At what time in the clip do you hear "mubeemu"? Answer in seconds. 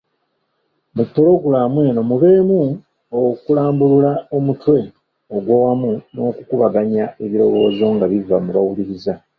2.09-2.59